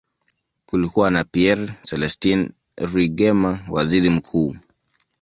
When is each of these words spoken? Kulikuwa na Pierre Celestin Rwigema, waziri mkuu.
Kulikuwa 0.65 1.11
na 1.11 1.23
Pierre 1.23 1.67
Celestin 1.83 2.49
Rwigema, 2.77 3.59
waziri 3.69 4.09
mkuu. 4.09 4.55